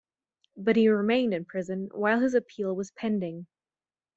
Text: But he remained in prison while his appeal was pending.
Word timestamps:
But 0.57 0.77
he 0.77 0.89
remained 0.89 1.31
in 1.31 1.45
prison 1.45 1.89
while 1.93 2.21
his 2.21 2.33
appeal 2.33 2.75
was 2.75 2.89
pending. 2.89 3.45